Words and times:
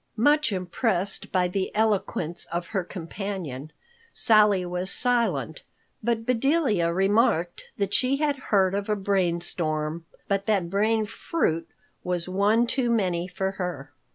Much 0.17 0.51
impressed 0.51 1.31
by 1.31 1.47
the 1.47 1.69
eloquence 1.75 2.45
of 2.45 2.65
her 2.73 2.83
companion, 2.83 3.71
Sally 4.15 4.65
was 4.65 4.89
silent, 4.89 5.61
but 6.01 6.25
Bedelia 6.25 6.91
remarked 6.91 7.65
that 7.77 7.93
she 7.93 8.15
had 8.17 8.37
heard 8.49 8.73
of 8.73 8.89
a 8.89 8.95
brain 8.95 9.41
storm, 9.41 10.07
but 10.27 10.47
that 10.47 10.71
brain 10.71 11.05
fruit 11.05 11.69
was 12.03 12.27
one 12.27 12.65
too 12.65 12.89
many 12.89 13.27
for 13.27 13.51
her. 13.51 13.91